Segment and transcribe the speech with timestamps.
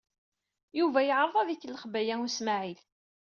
[0.79, 2.81] Yuba yeɛreḍ ad ikellex Baya U Smaɛil.